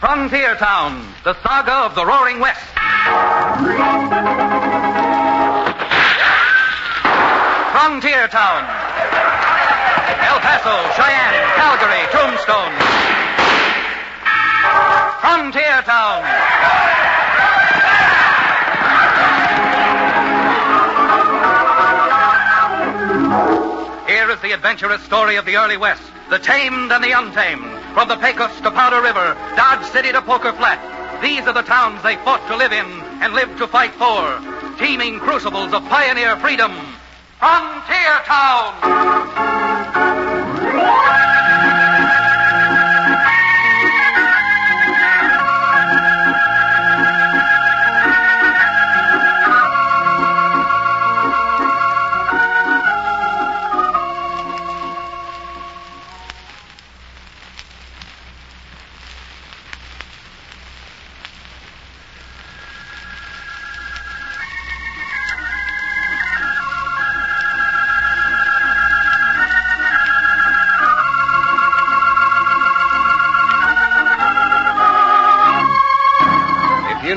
[0.00, 2.64] Frontier Town, the saga of the Roaring West.
[7.70, 8.64] Frontier Town.
[10.24, 12.72] El Paso, Cheyenne, Calgary, Tombstone.
[15.20, 16.24] Frontier Town.
[24.08, 27.69] Here is the adventurous story of the early West, the tamed and the untamed.
[27.94, 30.78] From the Pecos to Powder River, Dodge City to Poker Flat.
[31.20, 32.86] These are the towns they fought to live in
[33.20, 34.40] and lived to fight for.
[34.78, 36.72] Teeming crucibles of pioneer freedom.
[37.38, 38.74] Frontier Town!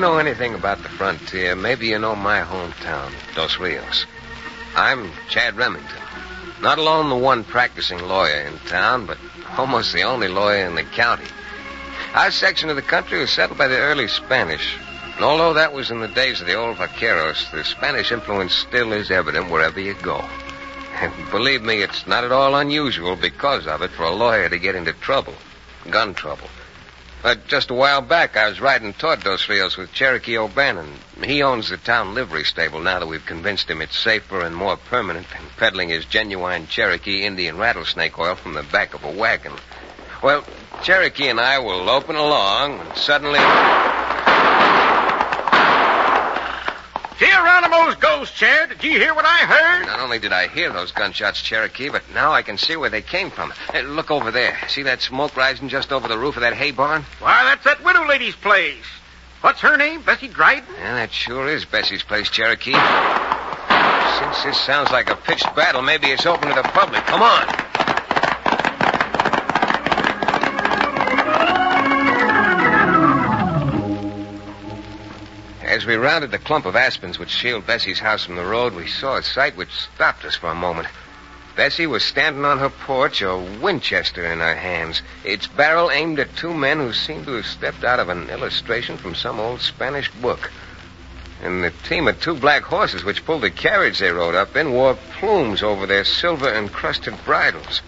[0.03, 4.05] Know anything about the frontier, maybe you know my hometown, Dos Rios.
[4.75, 6.01] I'm Chad Remington.
[6.59, 9.17] Not alone the one practicing lawyer in town, but
[9.57, 11.23] almost the only lawyer in the county.
[12.15, 14.75] Our section of the country was settled by the early Spanish.
[15.15, 18.91] And although that was in the days of the old vaqueros, the Spanish influence still
[18.91, 20.19] is evident wherever you go.
[20.99, 24.59] And believe me, it's not at all unusual because of it for a lawyer to
[24.59, 25.35] get into trouble.
[25.89, 26.49] Gun trouble.
[27.23, 30.91] Uh, just a while back, I was riding toward Dos Rios with Cherokee O'Bannon.
[31.23, 34.75] He owns the town livery stable now that we've convinced him it's safer and more
[34.75, 39.53] permanent than peddling his genuine Cherokee Indian rattlesnake oil from the back of a wagon.
[40.21, 40.43] Well,
[40.83, 43.39] Cherokee and I were loping along, and suddenly.
[47.17, 48.69] Geronimo's ghost, Chad.
[48.69, 49.85] Did you hear what I heard?
[49.85, 53.01] Not only did I hear those gunshots, Cherokee, but now I can see where they
[53.01, 53.51] came from.
[53.71, 54.57] Hey, look over there.
[54.67, 57.03] See that smoke rising just over the roof of that hay barn?
[57.19, 58.85] Why, that's that widow lady's place.
[59.41, 60.01] What's her name?
[60.01, 60.73] Bessie Dryden?
[60.77, 62.71] Yeah, that sure is Bessie's place, Cherokee.
[64.19, 67.03] Since this sounds like a pitched battle, maybe it's open to the public.
[67.05, 67.47] Come on.
[75.73, 78.85] As we rounded the clump of aspens which shield Bessie's house from the road, we
[78.85, 80.87] saw a sight which stopped us for a moment.
[81.55, 86.35] Bessie was standing on her porch, a Winchester in her hands, its barrel aimed at
[86.35, 90.11] two men who seemed to have stepped out of an illustration from some old Spanish
[90.11, 90.51] book.
[91.41, 94.73] And the team of two black horses which pulled the carriage they rode up in
[94.73, 97.81] wore plumes over their silver encrusted bridles.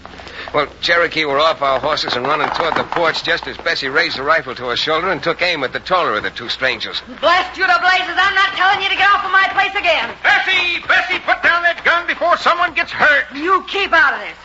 [0.56, 4.18] Well, Cherokee were off our horses and running toward the porch just as Bessie raised
[4.18, 7.02] the rifle to her shoulder and took aim at the taller of the two strangers.
[7.20, 10.16] Blast you to blazes, I'm not telling you to get off of my place again.
[10.24, 10.80] Bessie!
[10.88, 13.36] Bessie, put down that gun before someone gets hurt.
[13.36, 14.38] You keep out of this.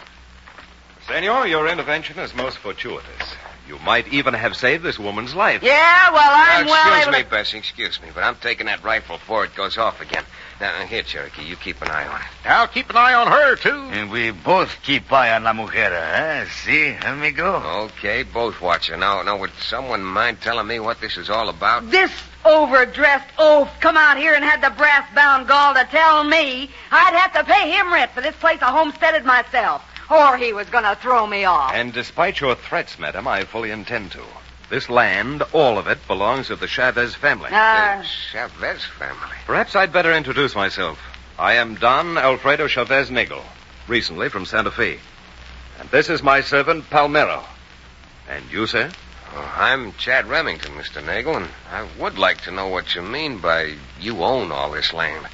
[1.06, 3.37] Senor, your intervention is most fortuitous.
[3.69, 5.62] You might even have saved this woman's life.
[5.62, 7.31] Yeah, well, I'm Now, well excuse me, to...
[7.31, 10.25] Bessie, excuse me, but I'm taking that rifle before it goes off again.
[10.60, 12.26] Now, here, Cherokee, you keep an eye on it.
[12.44, 13.88] I'll keep an eye on her, too.
[13.93, 16.44] And we both keep eye on la mujer, eh?
[16.50, 17.84] See, amigo?
[17.84, 19.00] Okay, both watching.
[19.00, 21.91] Now, now, would someone mind telling me what this is all about?
[21.91, 22.12] This
[22.44, 27.32] overdressed oaf come out here and had the brass-bound gall to tell me I'd have
[27.34, 29.82] to pay him rent for this place I homesteaded myself.
[30.10, 31.72] Or he was going to throw me off.
[31.72, 34.22] And despite your threats, madam, I fully intend to.
[34.70, 37.50] This land, all of it, belongs to the Chavez family.
[37.53, 37.98] Ah.
[37.98, 39.36] The Chavez family.
[39.44, 40.98] Perhaps I'd better introduce myself.
[41.36, 43.42] I am Don Alfredo Chavez Nagel,
[43.88, 45.00] recently from Santa Fe.
[45.81, 47.42] And this is my servant, Palmero.
[48.28, 48.92] And you, sir?
[49.34, 51.04] Oh, I'm Chad Remington, Mr.
[51.04, 54.92] Nagel, and I would like to know what you mean by you own all this
[54.92, 55.26] land.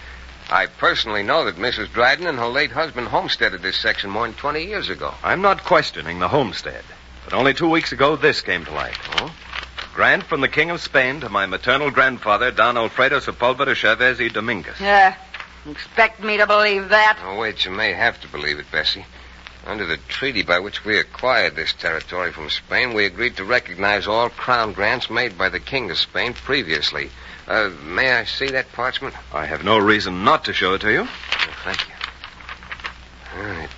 [0.48, 1.92] I personally know that Mrs.
[1.92, 5.12] Dryden and her late husband homesteaded this section more than 20 years ago.
[5.22, 6.84] I'm not questioning the homestead,
[7.26, 8.97] but only two weeks ago this came to light.
[9.18, 9.34] Oh?
[9.95, 14.28] Grant from the King of Spain to my maternal grandfather, Don Alfredo Sepulveda Chavez y
[14.28, 14.80] Dominguez.
[14.80, 15.16] yeah.
[15.68, 17.18] Expect me to believe that?
[17.24, 19.04] Oh, wait, you may have to believe it, Bessie.
[19.66, 24.06] Under the treaty by which we acquired this territory from Spain, we agreed to recognize
[24.06, 27.10] all crown grants made by the King of Spain previously.
[27.48, 29.16] Uh, may I see that parchment?
[29.34, 31.01] I have no reason not to show it to you.
[31.03, 33.65] Oh, thank you.
[33.65, 33.71] It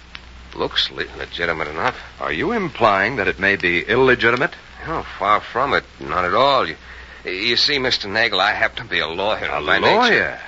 [0.55, 1.97] looks le- legitimate enough.
[2.21, 4.55] Are you implying that it may be illegitimate?
[4.87, 5.85] Oh, far from it.
[6.01, 6.67] Not at all.
[6.69, 6.77] You,
[7.25, 8.11] you see, Mr.
[8.11, 10.11] Nagel, I happen to be a lawyer A by lawyer?
[10.11, 10.41] nature.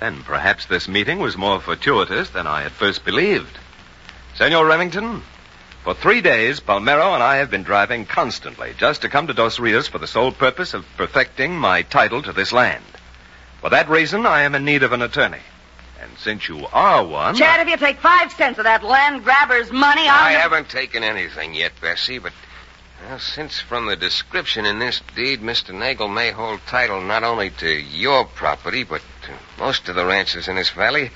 [0.00, 3.56] Then perhaps this meeting was more fortuitous than I at first believed.
[4.34, 5.22] Senor Remington,
[5.84, 9.58] For three days, Palmero and I have been driving constantly just to come to Dos
[9.60, 12.84] Rios for the sole purpose of perfecting my title to this land.
[13.60, 15.38] For that reason, I am in need of an attorney.
[16.02, 17.36] And since you are one.
[17.36, 20.26] Chad, if you take five cents of that land grabber's money, I'll.
[20.26, 22.32] I haven't taken anything yet, Bessie, but
[23.08, 25.74] well, since from the description in this deed, Mr.
[25.74, 30.48] Nagel may hold title not only to your property, but to most of the ranches
[30.48, 31.10] in this valley,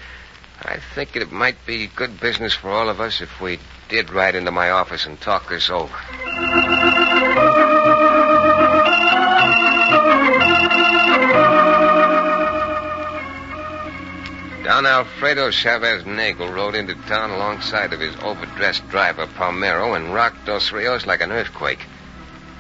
[0.63, 3.59] I think it might be good business for all of us if we
[3.89, 5.95] did ride into my office and talk this over.
[14.77, 20.45] Don Alfredo Chavez Nagel rode into town alongside of his overdressed driver, Palmero, and rocked
[20.45, 21.81] Dos Rios like an earthquake.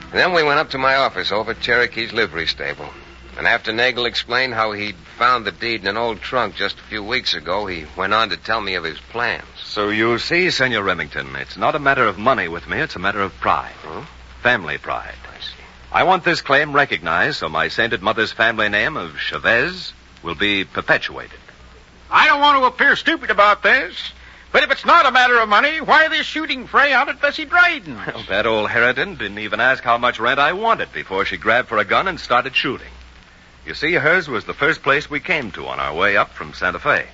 [0.04, 2.88] And then we went up to my office over Cherokee's livery stable.
[3.36, 6.84] And after Nagel explained how he'd found the deed in an old trunk just a
[6.84, 9.44] few weeks ago, he went on to tell me of his plans.
[9.62, 12.98] So you see, Senor Remington, it's not a matter of money with me, it's a
[12.98, 13.74] matter of pride.
[13.82, 14.06] Huh?
[14.42, 15.16] Family pride.
[15.30, 15.64] I see.
[15.92, 19.92] I want this claim recognized so my sainted mother's family name of Chavez
[20.22, 21.40] will be perpetuated.
[22.11, 24.12] I don't want to appear stupid about this,
[24.53, 27.44] but if it's not a matter of money, why this shooting fray out at Bessie
[27.44, 27.97] Dryden?
[28.06, 31.69] Well, that old harridan didn't even ask how much rent I wanted before she grabbed
[31.69, 32.93] for a gun and started shooting.
[33.67, 36.55] You see, hers was the first place we came to on our way up from
[36.55, 37.06] Santa Fe.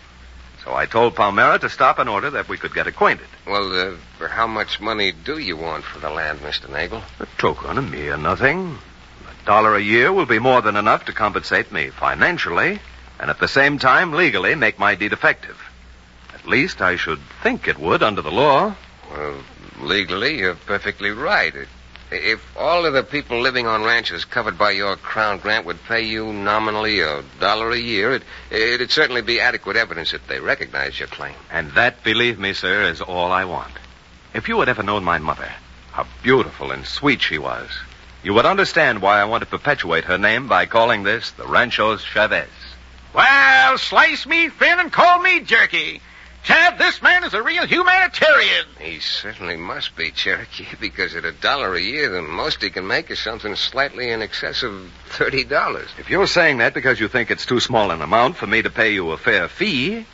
[0.65, 3.27] So I told Palmero to stop in order that we could get acquainted.
[3.47, 6.71] Well, uh, for how much money do you want for the land, Mr.
[6.71, 7.03] Nagel?
[7.19, 8.79] A token, a mere nothing.
[9.29, 12.79] A dollar a year will be more than enough to compensate me financially,
[13.23, 15.57] and at the same time legally make my deed effective.
[16.35, 18.75] At least I should think it would under the law.
[19.13, 19.37] Well,
[19.81, 21.55] legally, you're perfectly right.
[22.11, 26.03] If all of the people living on ranches covered by your crown grant would pay
[26.03, 30.99] you nominally a dollar a year, it, it'd certainly be adequate evidence that they recognize
[30.99, 31.37] your claim.
[31.49, 33.73] And that, believe me, sir, is all I want.
[34.35, 35.51] If you had ever known my mother,
[35.93, 37.71] how beautiful and sweet she was,
[38.25, 42.03] you would understand why I want to perpetuate her name by calling this the Ranchos
[42.03, 42.49] Chavez.
[43.15, 46.01] Well, slice me thin and call me jerky.
[46.45, 48.67] Chad, this man is a real humanitarian.
[48.81, 52.87] He certainly must be, Cherokee, because at a dollar a year, the most he can
[52.87, 55.89] make is something slightly in excess of thirty dollars.
[55.99, 58.71] If you're saying that because you think it's too small an amount for me to
[58.71, 60.05] pay you a fair fee,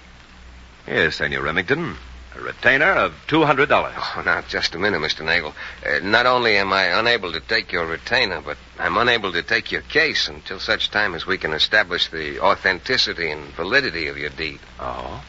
[0.87, 1.97] yes, Senor Remington,
[2.39, 3.95] a retainer of two hundred dollars.
[3.99, 5.25] Oh, now, just a minute, Mr.
[5.25, 5.55] Nagel.
[5.85, 9.73] Uh, not only am I unable to take your retainer, but I'm unable to take
[9.73, 14.31] your case until such time as we can establish the authenticity and validity of your
[14.31, 14.61] deed.
[14.79, 15.25] Oh,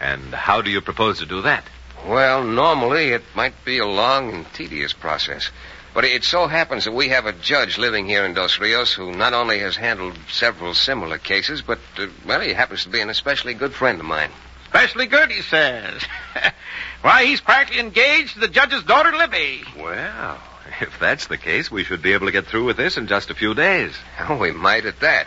[0.00, 1.64] and how do you propose to do that?
[2.06, 5.50] Well, normally it might be a long and tedious process.
[5.94, 9.12] But it so happens that we have a judge living here in Dos Rios who
[9.12, 13.10] not only has handled several similar cases, but, uh, well, he happens to be an
[13.10, 14.30] especially good friend of mine.
[14.72, 16.02] Especially good, he says.
[17.02, 19.64] Why, he's practically engaged to the judge's daughter, Libby.
[19.78, 20.40] Well,
[20.80, 23.28] if that's the case, we should be able to get through with this in just
[23.28, 23.92] a few days.
[24.18, 25.26] Oh, we might at that.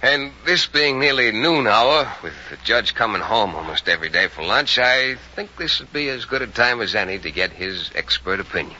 [0.00, 4.44] And this being nearly noon hour, with the judge coming home almost every day for
[4.44, 7.90] lunch, I think this would be as good a time as any to get his
[7.96, 8.76] expert opinion.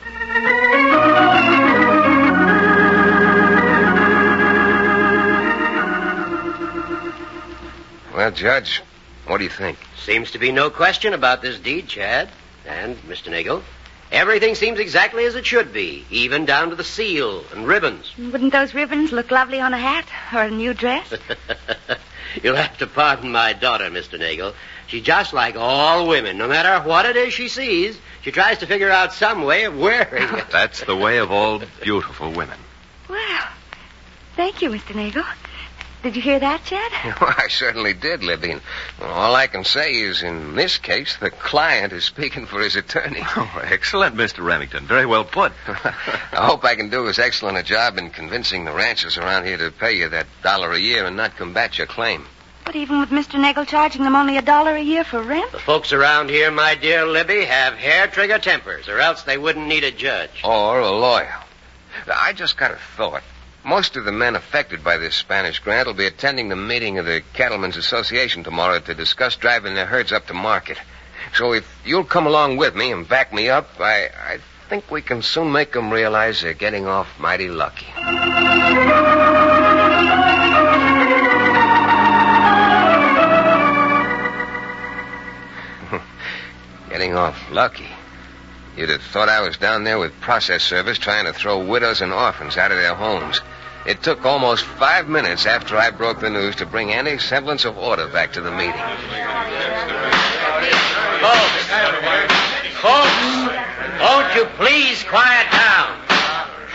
[8.15, 8.83] Well, Judge,
[9.29, 9.79] what do you think?
[10.05, 12.29] Seems to be no question about this deed, Chad.
[12.67, 13.31] And, Mr.
[13.31, 13.63] Nagel,
[14.13, 18.13] everything seems exactly as it should be, even down to the seal and ribbons.
[18.19, 21.13] Wouldn't those ribbons look lovely on a hat or a new dress?
[22.43, 24.19] You'll have to pardon my daughter, Mr.
[24.19, 24.53] Nagel.
[24.87, 26.37] She's just like all women.
[26.37, 29.79] No matter what it is she sees, she tries to figure out some way of
[29.79, 30.51] wearing it.
[30.51, 32.59] That's the way of all beautiful women.
[33.09, 33.49] well,
[34.37, 34.95] thank you, Mr.
[34.95, 35.25] Nagel.
[36.03, 36.93] Did you hear that, Chad?
[37.21, 38.53] Well, I certainly did, Libby.
[38.53, 38.61] And
[39.03, 43.23] all I can say is, in this case, the client is speaking for his attorney.
[43.37, 44.45] Oh, excellent, Mr.
[44.45, 44.87] Remington.
[44.87, 45.53] Very well put.
[45.67, 49.57] I hope I can do as excellent a job in convincing the ranchers around here
[49.59, 52.27] to pay you that dollar a year and not combat your claim.
[52.65, 53.41] But even with Mr.
[53.41, 55.51] Nagel charging them only a dollar a year for rent?
[55.53, 59.67] The folks around here, my dear Libby, have hair trigger tempers, or else they wouldn't
[59.67, 60.43] need a judge.
[60.45, 61.35] Or a lawyer.
[62.13, 63.23] I just got a thought.
[63.69, 67.05] Most of the men affected by this Spanish grant will be attending the meeting of
[67.05, 70.79] the Cattlemen's Association tomorrow to discuss driving their herds up to market.
[71.35, 74.39] So if you'll come along with me and back me up, I, I
[74.71, 77.85] think we can soon make them realize they're getting off mighty lucky.
[86.89, 87.89] getting off lucky.
[88.79, 92.15] You'd have thought I was down there with process service trying to throw widows and
[92.15, 93.43] orphans out of their homes.
[93.87, 97.79] It took almost five minutes after I broke the news to bring any semblance of
[97.79, 98.73] order back to the meeting.
[101.21, 101.65] Folks,
[102.81, 103.59] folks,
[104.01, 105.99] Won't you please quiet down?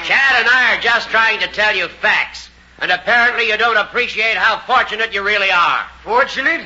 [0.05, 2.49] Chad and I are just trying to tell you facts.
[2.79, 5.85] And apparently you don't appreciate how fortunate you really are.
[6.03, 6.65] Fortunate?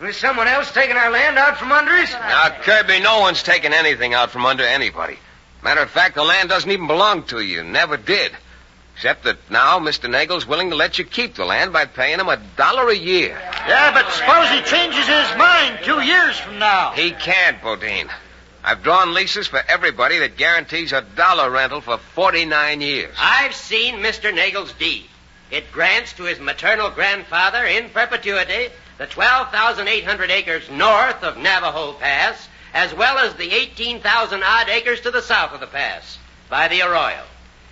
[0.00, 2.12] Is someone else taking our land out from under us?
[2.12, 5.18] Now, Kirby, no one's taking anything out from under anybody.
[5.64, 7.64] Matter of fact, the land doesn't even belong to you.
[7.64, 8.30] Never did.
[8.98, 10.10] Except that now Mr.
[10.10, 13.28] Nagel's willing to let you keep the land by paying him a dollar a year.
[13.68, 16.90] Yeah, but suppose he changes his mind two years from now.
[16.96, 18.10] He can't, Bodine.
[18.64, 23.14] I've drawn leases for everybody that guarantees a dollar rental for 49 years.
[23.20, 24.34] I've seen Mr.
[24.34, 25.06] Nagel's deed.
[25.52, 32.48] It grants to his maternal grandfather in perpetuity the 12,800 acres north of Navajo Pass,
[32.74, 36.18] as well as the 18,000 odd acres to the south of the pass
[36.50, 37.22] by the Arroyo.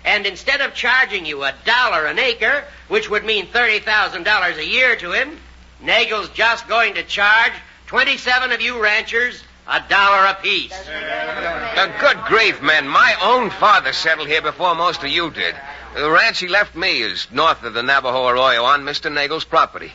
[0.07, 4.95] And instead of charging you a dollar an acre, which would mean $30,000 a year
[4.95, 5.37] to him,
[5.81, 7.51] Nagel's just going to charge
[7.87, 10.71] 27 of you ranchers a dollar apiece.
[10.87, 12.87] Now, good grief, men.
[12.87, 15.55] My own father settled here before most of you did.
[15.93, 19.13] The ranch he left me is north of the Navajo Arroyo on Mr.
[19.13, 19.91] Nagel's property.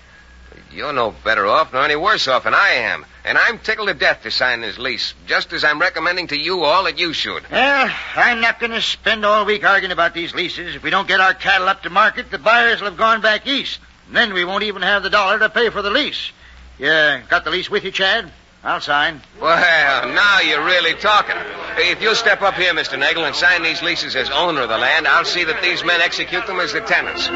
[0.72, 3.04] You're no better off nor any worse off than I am.
[3.24, 6.62] And I'm tickled to death to sign this lease, just as I'm recommending to you
[6.64, 7.48] all that you should.
[7.50, 10.74] Well, I'm not going to spend all week arguing about these leases.
[10.74, 13.46] If we don't get our cattle up to market, the buyers will have gone back
[13.46, 13.78] east.
[14.08, 16.32] And then we won't even have the dollar to pay for the lease.
[16.78, 16.88] You
[17.28, 18.32] got the lease with you, Chad?
[18.64, 19.20] I'll sign.
[19.40, 21.34] Well, now you're really talking.
[21.78, 22.96] If you'll step up here, Mr.
[22.98, 26.00] Nagel, and sign these leases as owner of the land, I'll see that these men
[26.00, 27.28] execute them as the tenants.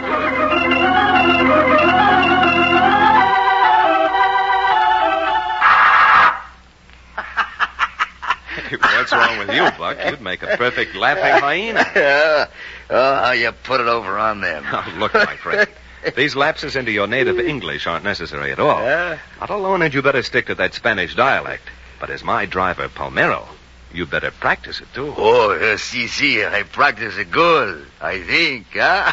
[8.80, 9.99] What's wrong with you, Buck?
[10.04, 11.85] You'd make a perfect laughing hyena.
[11.96, 12.46] Yeah.
[12.88, 14.64] Oh, how you put it over on them.
[14.73, 15.68] Oh, look, my friend.
[16.14, 18.80] These lapses into your native English aren't necessary at all.
[18.80, 19.18] Yeah?
[19.40, 21.64] Not alone had you better stick to that Spanish dialect,
[21.99, 23.46] but as my driver, Palmero,
[23.92, 25.12] you better practice it, too.
[25.16, 29.12] Oh, uh, see, see, I practice it good, I think, huh?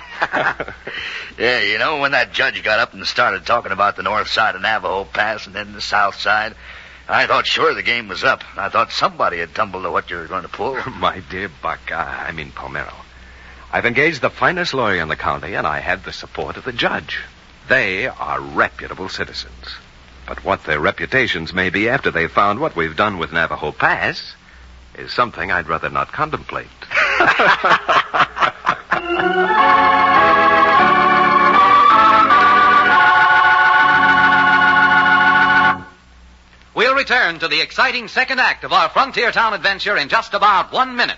[1.40, 4.56] yeah, you know, when that judge got up and started talking about the north side
[4.56, 6.54] of Navajo Pass and then the south side,
[7.14, 8.44] I thought sure the game was up.
[8.58, 10.76] I thought somebody had tumbled to what you were going to pull.
[10.98, 12.92] My dear Buck, I I mean Palmero.
[13.72, 16.74] I've engaged the finest lawyer in the county, and I had the support of the
[16.74, 17.20] judge.
[17.70, 19.76] They are reputable citizens.
[20.26, 24.34] But what their reputations may be after they've found what we've done with Navajo Pass
[24.96, 26.68] is something I'd rather not contemplate.
[36.84, 40.74] We'll return to the exciting second act of our frontier town adventure in just about
[40.74, 41.16] one minute.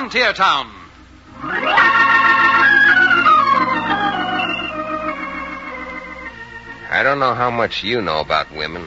[0.00, 0.72] Frontier Town.
[6.88, 8.86] I don't know how much you know about women.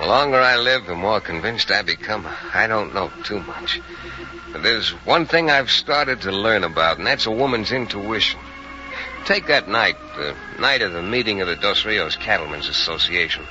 [0.00, 3.82] The longer I live, the more convinced I become I don't know too much.
[4.50, 8.40] But there's one thing I've started to learn about, and that's a woman's intuition.
[9.26, 13.44] Take that night, the night of the meeting of the Dos Rios Cattlemen's Association.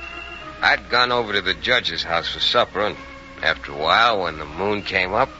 [0.60, 2.96] I'd gone over to the judge's house for supper, and
[3.44, 5.30] after a while, when the moon came up,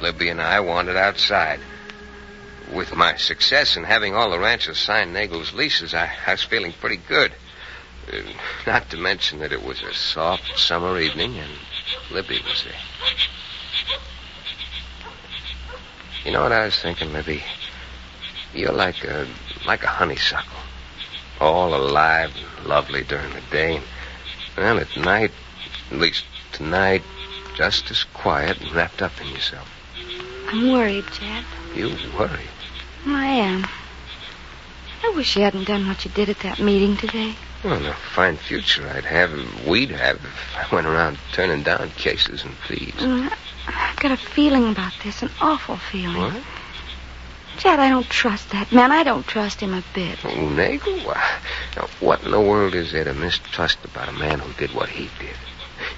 [0.00, 1.60] Libby and I wandered outside.
[2.72, 6.72] With my success in having all the ranchers sign Nagel's leases, I, I was feeling
[6.72, 7.32] pretty good.
[8.12, 8.18] Uh,
[8.66, 11.50] not to mention that it was a soft summer evening and
[12.10, 12.74] Libby was there.
[16.24, 17.42] You know what I was thinking, Libby?
[18.52, 19.28] You're like a
[19.64, 20.58] like a honeysuckle,
[21.40, 23.84] all alive and lovely during the day, and
[24.56, 25.30] well, at night,
[25.90, 27.02] at least tonight,
[27.54, 29.75] just as quiet and wrapped up in yourself.
[30.48, 31.44] I'm worried, Chad.
[31.74, 31.88] You
[32.18, 32.46] worry.
[33.06, 33.66] I am.
[35.04, 37.34] I wish you hadn't done what you did at that meeting today.
[37.64, 41.90] Well, a fine future I'd have, and we'd have, if I went around turning down
[41.90, 42.94] cases and pleas.
[42.94, 43.32] Mm,
[43.66, 46.16] I've got a feeling about this, an awful feeling.
[46.16, 46.42] What?
[47.58, 48.92] Chad, I don't trust that man.
[48.92, 50.18] I don't trust him a bit.
[50.24, 50.98] Oh, Nagel?
[51.00, 51.38] Why,
[51.76, 54.90] Now, what in the world is there to mistrust about a man who did what
[54.90, 55.36] he did?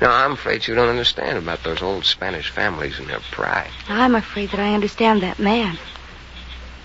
[0.01, 3.71] Now, I'm afraid you don't understand about those old Spanish families and their pride.
[3.89, 5.77] I'm afraid that I understand that man.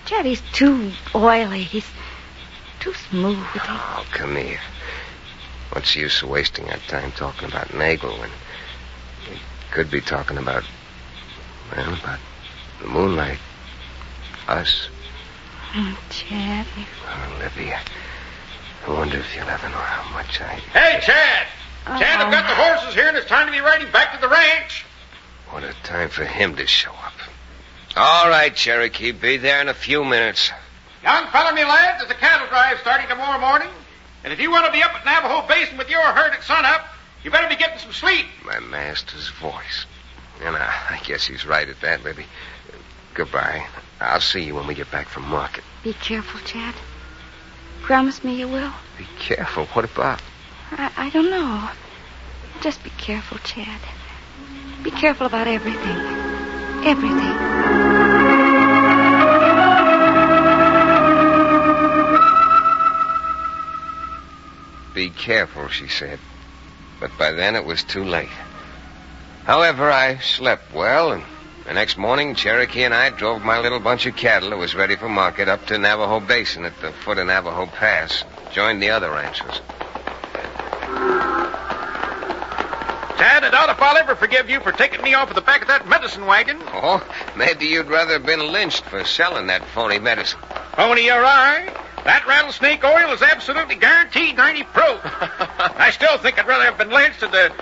[0.06, 1.62] Chad, he's too oily.
[1.62, 1.86] He's
[2.80, 3.38] too smooth.
[3.54, 4.60] Oh, come here.
[5.70, 8.30] What's the use of wasting our time talking about Nagel when
[9.30, 9.38] we
[9.70, 10.64] could be talking about,
[11.74, 12.18] well, about
[12.80, 13.38] the moonlight.
[14.48, 14.88] Us.
[15.76, 16.66] Oh, Chad.
[17.06, 17.80] Oh, Olivia.
[18.86, 20.54] I wonder if you'll ever know how much I.
[20.72, 21.46] Hey, Chad!
[21.86, 21.98] Uh-huh.
[21.98, 24.28] Chad, I've got the horses here, and it's time to be riding back to the
[24.28, 24.84] ranch.
[25.50, 27.12] What a time for him to show up.
[27.96, 29.12] All right, Cherokee.
[29.12, 30.50] Be there in a few minutes.
[31.02, 33.68] Young fella, me lad, there's a cattle drive starting tomorrow morning.
[34.24, 36.86] And if you want to be up at Navajo Basin with your herd at sunup,
[37.22, 38.24] you better be getting some sleep.
[38.44, 39.84] My master's voice.
[40.42, 42.24] And I, I guess he's right at that, baby.
[43.12, 43.66] Goodbye.
[44.00, 45.62] I'll see you when we get back from market.
[45.82, 46.74] Be careful, Chad.
[47.82, 48.72] Promise me you will.
[48.96, 49.66] Be careful.
[49.66, 50.20] What about?
[50.76, 51.70] I, I don't know.
[52.60, 53.80] Just be careful, Chad.
[54.82, 55.98] Be careful about everything.
[56.84, 57.34] Everything.
[64.94, 66.18] Be careful, she said.
[67.00, 68.28] But by then it was too late.
[69.44, 71.22] However, I slept well, and
[71.66, 74.96] the next morning, Cherokee and I drove my little bunch of cattle that was ready
[74.96, 78.24] for market up to Navajo Basin at the foot of Navajo Pass.
[78.52, 79.60] Joined the other ranchers.
[83.16, 85.62] Chad, I doubt if I'll ever forgive you for taking me off of the back
[85.62, 86.58] of that medicine wagon.
[86.72, 87.06] Oh,
[87.36, 90.40] maybe you'd rather have been lynched for selling that phony medicine.
[90.72, 91.72] Pony, you're right.
[92.04, 95.00] That rattlesnake oil is absolutely guaranteed 90 proof.
[95.04, 97.52] I still think I'd rather have been lynched than to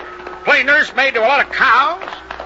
[0.43, 2.03] play nursemaid to a lot of cows.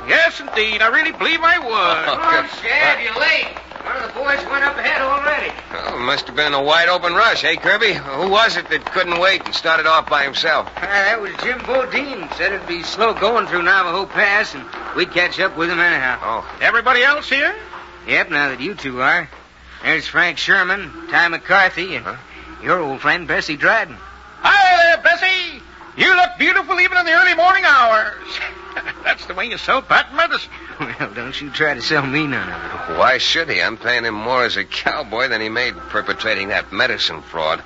[0.07, 0.81] Yes, indeed.
[0.81, 1.67] I really believe I would.
[1.69, 3.66] Oh, Chad, you're late.
[3.87, 5.49] One of the boys went up ahead already.
[5.71, 7.93] Oh, must have been a wide open rush, eh, Kirby?
[7.93, 10.69] Who was it that couldn't wait and started off by himself?
[10.75, 12.27] Ah, that was Jim Bodine.
[12.35, 14.65] Said it'd be slow going through Navajo Pass, and
[14.97, 16.19] we'd catch up with him anyhow.
[16.21, 17.55] Oh, Everybody else here?
[18.09, 19.29] Yep, now that you two are.
[19.83, 22.05] There's Frank Sherman, Ty McCarthy, and
[22.61, 23.95] your old friend Bessie Dryden.
[24.41, 25.61] Hi there, Bessie.
[25.95, 28.15] You look beautiful even in the early morning hours.
[29.05, 30.51] That's the way you sell patent medicine.
[30.79, 32.97] Well, don't you try to sell me none of it.
[32.99, 33.59] why should he?
[33.63, 37.61] I'm paying him more as a cowboy than he made perpetrating that medicine fraud.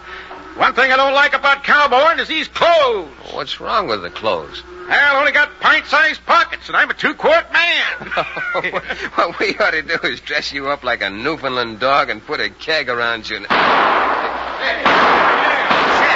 [0.55, 3.09] One thing I don't like about cowboying is these clothes.
[3.31, 4.63] What's wrong with the clothes?
[4.89, 8.07] I've only got pint-sized pockets, and I'm a two-quart man.
[9.15, 12.39] what we ought to do is dress you up like a Newfoundland dog and put
[12.41, 13.39] a keg around you.
[13.39, 13.49] Chad,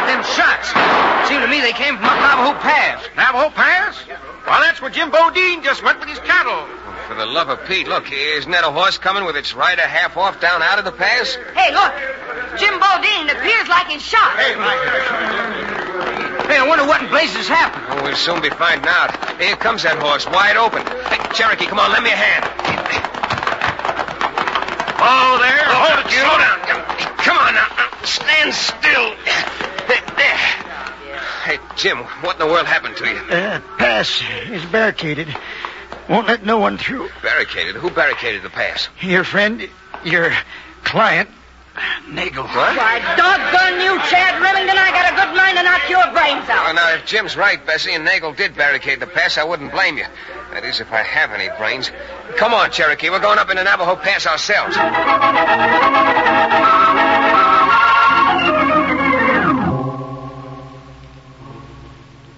[0.07, 0.69] them shots.
[1.29, 3.07] Seemed to me they came from up Navajo Pass.
[3.15, 3.97] Navajo Pass?
[4.45, 6.67] Well, that's where Jim Bodine just went with his cattle.
[7.07, 10.17] For the love of Pete, look, isn't that a horse coming with its rider half
[10.17, 11.35] off down out of the pass?
[11.53, 11.93] Hey, look.
[12.57, 14.37] Jim Bodine appears like he's shot.
[14.37, 14.53] Hey,
[16.53, 17.85] hey, I wonder what in blazes happened.
[17.89, 19.41] Oh, we'll soon be finding out.
[19.41, 20.85] Here comes that horse, wide open.
[21.09, 22.45] Hey, Cherokee, come on, lend me a hand.
[24.97, 25.65] Oh, there.
[25.73, 26.57] Hold it, slow down.
[27.21, 27.67] Come on now.
[27.77, 29.13] now, Stand still.
[29.89, 30.64] There, there.
[31.45, 33.17] Hey, Jim, what in the world happened to you?
[33.17, 35.27] Uh, pass is barricaded.
[36.09, 37.07] Won't let no one through.
[37.21, 37.75] Barricaded?
[37.75, 38.89] Who barricaded the pass?
[38.99, 39.69] Your friend,
[40.03, 40.33] your
[40.83, 41.29] client,
[42.09, 42.45] Nagel.
[42.45, 42.75] What?
[42.75, 44.75] Why, doggone you, Chad Remington.
[44.75, 46.65] I got a good mind to knock your brains out.
[46.65, 49.99] Well, now, if Jim's right, Bessie, and Nagel did barricade the pass, I wouldn't blame
[49.99, 50.05] you.
[50.51, 51.91] That is, if I have any brains.
[52.37, 53.11] Come on, Cherokee.
[53.11, 54.75] We're going up in the Navajo Pass ourselves.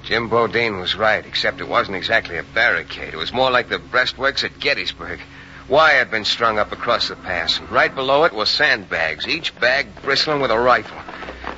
[0.07, 3.13] Jim Bodine was right, except it wasn't exactly a barricade.
[3.13, 5.19] It was more like the breastworks at Gettysburg.
[5.67, 7.59] Wire had been strung up across the pass.
[7.59, 10.97] and Right below it were sandbags, each bag bristling with a rifle.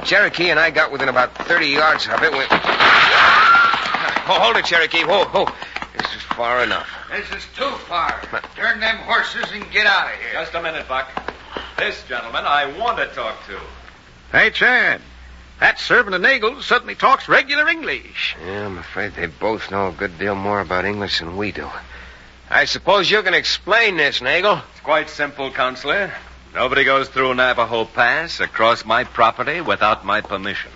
[0.03, 2.47] Cherokee and I got within about 30 yards of it when...
[2.51, 5.03] Oh, hold it, Cherokee.
[5.03, 5.45] Whoa, whoa.
[5.95, 6.89] This is far enough.
[7.11, 8.19] This is too far.
[8.55, 10.33] Turn them horses and get out of here.
[10.33, 11.07] Just a minute, Buck.
[11.77, 13.59] This gentleman I want to talk to.
[14.31, 15.01] Hey, Chad.
[15.59, 18.37] That servant of Nagel's suddenly talks regular English.
[18.45, 21.69] Yeah, I'm afraid they both know a good deal more about English than we do.
[22.49, 24.61] I suppose you can explain this, Nagel.
[24.71, 26.13] It's quite simple, Counselor.
[26.55, 30.71] Nobody goes through Navajo Pass across my property without my permission.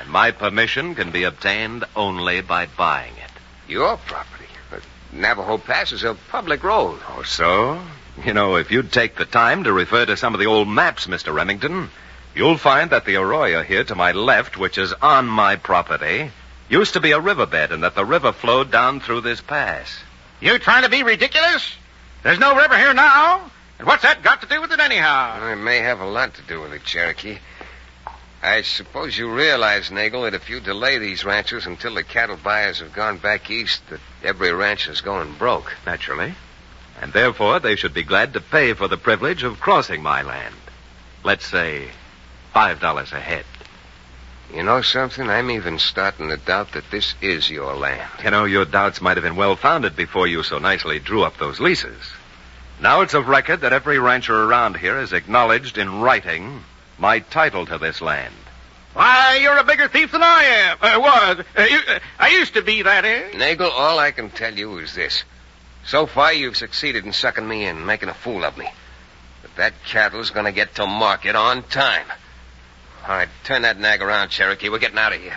[0.00, 3.30] And my permission can be obtained only by buying it.
[3.70, 4.46] Your property.
[4.70, 6.98] But Navajo Pass is a public road.
[7.10, 7.80] Oh, so?
[8.24, 11.06] You know, if you'd take the time to refer to some of the old maps,
[11.06, 11.32] Mr.
[11.32, 11.90] Remington,
[12.38, 16.30] you'll find that the arroyo here to my left, which is on my property,
[16.68, 19.98] used to be a riverbed and that the river flowed down through this pass.
[20.40, 21.74] You trying to be ridiculous?
[22.22, 23.50] There's no river here now.
[23.80, 25.50] And what's that got to do with it anyhow?
[25.50, 27.38] It may have a lot to do with it, Cherokee.
[28.40, 32.78] I suppose you realize, Nagel, that if you delay these ranches until the cattle buyers
[32.78, 35.74] have gone back east, that every ranch is going broke.
[35.84, 36.34] Naturally.
[37.00, 40.54] And therefore, they should be glad to pay for the privilege of crossing my land.
[41.24, 41.88] Let's say
[42.52, 43.44] five dollars a head.
[44.52, 45.28] You know something?
[45.28, 48.10] I'm even starting to doubt that this is your land.
[48.24, 51.36] You know, your doubts might have been well founded before you so nicely drew up
[51.36, 52.02] those leases.
[52.80, 56.62] Now it's of record that every rancher around here has acknowledged in writing
[56.96, 58.34] my title to this land.
[58.94, 60.78] Why, you're a bigger thief than I am.
[60.80, 61.44] I was.
[61.56, 63.34] Uh, you, uh, I used to be, that is.
[63.34, 65.24] Nagel, all I can tell you is this.
[65.84, 68.68] So far, you've succeeded in sucking me in, making a fool of me.
[69.42, 72.06] But that cattle's gonna get to market on time.
[73.08, 74.68] All right, turn that nag around, Cherokee.
[74.68, 75.34] We're getting out of here.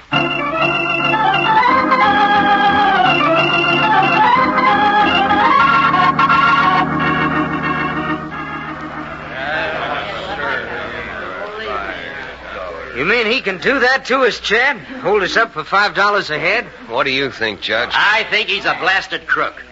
[12.98, 14.78] You mean he can do that to us, Chad?
[14.78, 16.66] Hold us up for five dollars a head?
[16.90, 17.92] What do you think, Judge?
[17.94, 19.64] I think he's a blasted crook.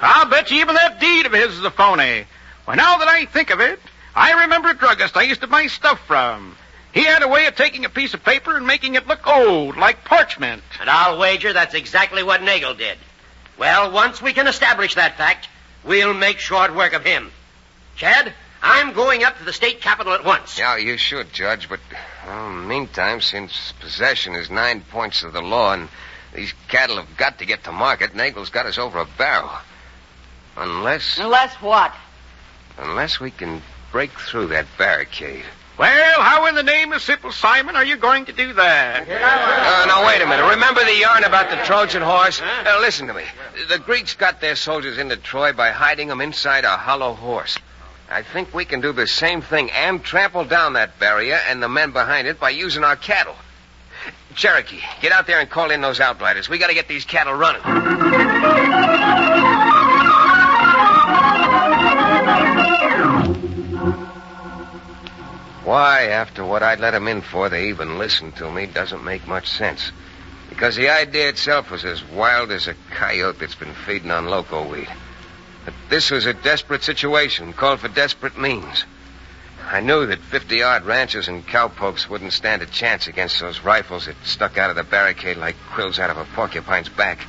[0.00, 2.24] I'll bet you even that deed of his is a phony.
[2.68, 3.80] Well, now that I think of it,
[4.14, 6.56] I remember a druggist I used to buy stuff from.
[6.92, 9.76] He had a way of taking a piece of paper and making it look old,
[9.76, 10.62] like parchment.
[10.80, 12.98] And I'll wager that's exactly what Nagel did.
[13.58, 15.48] Well, once we can establish that fact,
[15.84, 17.30] we'll make short work of him.
[17.96, 20.58] Chad, I'm going up to the state capitol at once.
[20.58, 21.80] Yeah, you should, Judge, but
[22.26, 25.88] well, meantime, since possession is nine points of the law and
[26.34, 29.50] these cattle have got to get to market, Nagel's got us over a barrel.
[30.56, 31.92] Unless Unless what?
[32.78, 35.44] unless we can break through that barricade.
[35.82, 39.02] Well, how in the name of Simple Simon are you going to do that?
[39.02, 40.48] Uh, now, wait a minute.
[40.48, 42.40] Remember the yarn about the Trojan horse?
[42.40, 43.24] Uh, listen to me.
[43.68, 47.58] The Greeks got their soldiers into Troy by hiding them inside a hollow horse.
[48.08, 51.68] I think we can do the same thing and trample down that barrier and the
[51.68, 53.34] men behind it by using our cattle.
[54.36, 56.48] Cherokee, get out there and call in those outriders.
[56.48, 57.62] We got to get these cattle running.
[65.64, 69.28] Why, after what I'd let 'em in for, they even listened to me doesn't make
[69.28, 69.92] much sense.
[70.48, 74.62] Because the idea itself was as wild as a coyote that's been feeding on loco
[74.62, 74.88] weed.
[75.64, 78.84] But this was a desperate situation, called for desperate means.
[79.70, 84.06] I knew that 50 odd ranchers and cowpokes wouldn't stand a chance against those rifles
[84.06, 87.20] that stuck out of the barricade like quills out of a porcupine's back.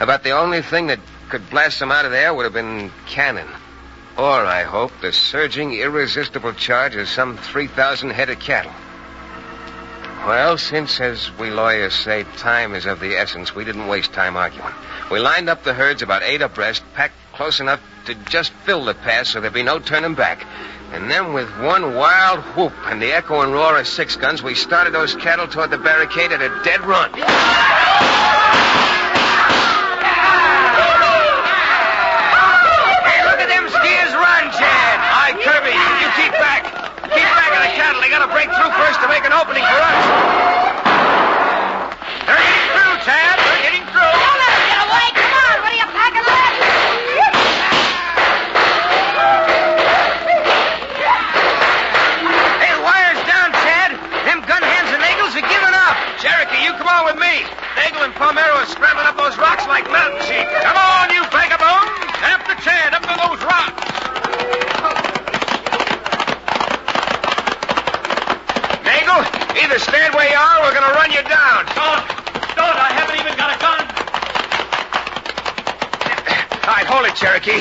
[0.00, 3.48] About the only thing that could blast them out of there would have been cannon.
[4.18, 8.72] Or, I hope, the surging, irresistible charge of some 3,000 head of cattle.
[10.26, 14.36] Well, since, as we lawyers say, time is of the essence, we didn't waste time
[14.36, 14.72] arguing.
[15.10, 18.94] We lined up the herds about eight abreast, packed close enough to just fill the
[18.94, 20.44] pass so there'd be no turning back.
[20.92, 24.54] And then with one wild whoop and the echo and roar of six guns, we
[24.54, 27.12] started those cattle toward the barricade at a dead run.
[27.12, 27.20] Hey,
[33.26, 34.96] look at them steers run, Chad.
[35.02, 36.62] All right, Kirby, you keep back.
[37.14, 38.00] Keep back of the cattle.
[38.00, 40.04] They gotta break through first to make an opening for us.
[42.24, 43.36] They're getting through, Chad.
[43.36, 44.12] They're getting through.
[44.16, 45.06] Don't let him get away.
[45.12, 45.56] Come on.
[45.60, 46.56] What are you packing left?
[52.64, 53.90] Hey, wires down, Chad.
[54.24, 55.96] Them gun hands and Nagels are giving up.
[56.16, 57.44] Cherokee, you come on with me.
[57.76, 60.48] Nagel and Palmero are scrambling up those rocks like mountain sheep.
[60.64, 61.92] Come on, you vagabonds.
[62.24, 63.84] After Chad up to those rocks.
[68.82, 69.20] Nagel,
[69.60, 71.66] either stand where you are or we're gonna run you down.
[71.76, 72.02] Don't.
[72.56, 72.76] Don't.
[72.80, 73.84] I haven't even got a gun.
[76.64, 77.60] All right, hold it, Cherokee.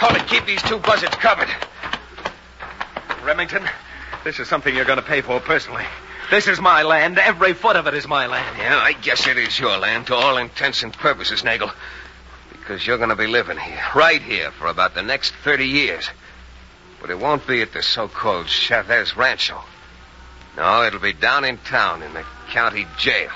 [0.00, 0.26] Hold it.
[0.26, 1.48] Keep these two buzzards covered.
[3.22, 3.62] Remington,
[4.24, 5.84] this is something you're going to pay for personally.
[6.28, 7.18] This is my land.
[7.18, 8.58] Every foot of it is my land.
[8.58, 11.70] Yeah, I guess it is your land to all intents and purposes, Nagel.
[12.50, 16.10] Because you're going to be living here, right here, for about the next 30 years.
[17.00, 19.60] But it won't be at the so-called Chavez Rancho.
[20.56, 23.30] No, it'll be down in town in the county jail.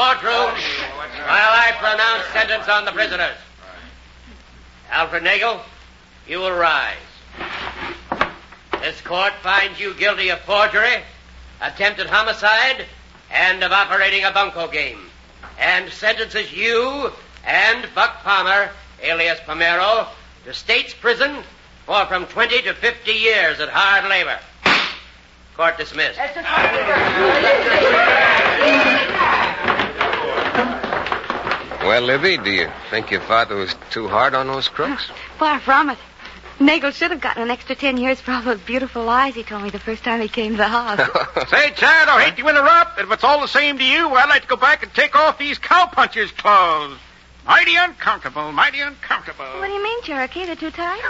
[0.00, 0.54] Courtroom
[1.26, 3.36] while I pronounce sentence on the prisoners.
[4.90, 5.60] Alfred Nagel,
[6.26, 6.96] you will rise.
[8.80, 11.02] This court finds you guilty of forgery,
[11.60, 12.86] attempted homicide,
[13.30, 15.00] and of operating a bunco game,
[15.58, 17.12] and sentences you
[17.44, 18.70] and Buck Palmer,
[19.02, 20.08] alias Palmero,
[20.46, 21.42] to state's prison
[21.84, 24.38] for from 20 to 50 years at hard labor.
[25.54, 26.18] Court dismissed.
[31.90, 35.10] Well, Libby, do you think your father was too hard on those crooks?
[35.38, 35.98] Far from it.
[36.60, 39.64] Nagel should have gotten an extra ten years for all those beautiful lies he told
[39.64, 40.98] me the first time he came to the house.
[41.50, 44.28] Say, Chad, I hate to interrupt, but if it's all the same to you, I'd
[44.28, 46.96] like to go back and take off these cowpuncher's clothes.
[47.50, 49.44] Mighty uncomfortable, mighty uncomfortable.
[49.58, 50.46] what do you mean, Cherokee?
[50.46, 51.02] They're too tight?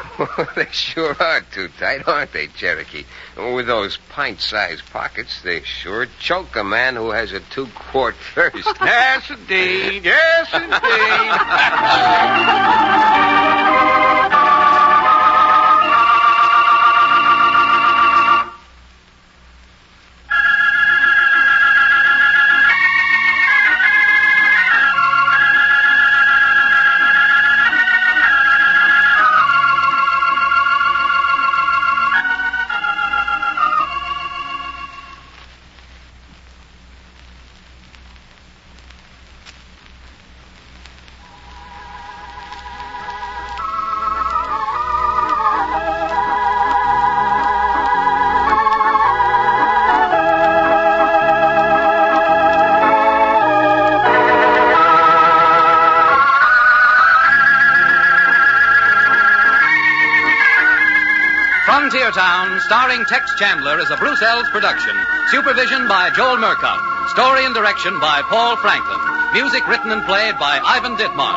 [0.57, 3.05] they sure are too tight, aren't they, Cherokee?
[3.37, 8.67] With those pint-sized pockets, they sure choke a man who has a two-quart thirst.
[8.81, 10.03] Yes, indeed.
[10.07, 10.71] Yes, indeed.
[62.71, 64.95] starring Tex Chandler, is a Bruce Eells production.
[65.35, 66.79] Supervision by Joel Murcott.
[67.11, 69.01] Story and direction by Paul Franklin.
[69.35, 71.35] Music written and played by Ivan Ditmar.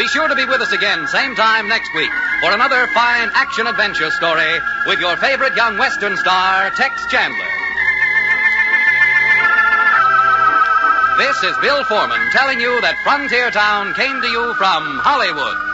[0.00, 2.08] Be sure to be with us again, same time next week,
[2.40, 7.52] for another fine action adventure story with your favorite young Western star, Tex Chandler.
[11.18, 15.65] This is Bill Forman telling you that Frontier Town came to you from Hollywood.